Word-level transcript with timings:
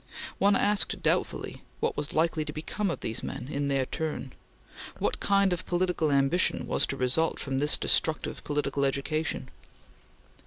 One 0.39 0.55
asked 0.55 1.03
doubtfully 1.03 1.61
what 1.79 1.95
was 1.95 2.11
likely 2.11 2.43
to 2.45 2.51
become 2.51 2.89
of 2.89 3.01
these 3.01 3.21
men 3.21 3.47
in 3.49 3.67
their 3.67 3.85
turn. 3.85 4.33
What 4.97 5.19
kind 5.19 5.53
of 5.53 5.67
political 5.67 6.11
ambition 6.11 6.65
was 6.65 6.87
to 6.87 6.97
result 6.97 7.39
from 7.39 7.59
this 7.59 7.77
destructive 7.77 8.43
political 8.43 8.83
education? 8.83 9.49